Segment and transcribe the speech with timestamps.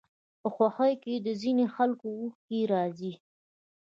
[0.41, 3.13] په خوښيو کې د ځينو خلکو اوښکې راځي.